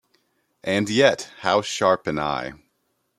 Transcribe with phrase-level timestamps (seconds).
[0.63, 2.53] And yet- how sharp an eye!